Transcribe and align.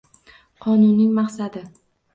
Qonunning 0.67 1.13
maqsadi 1.21 1.67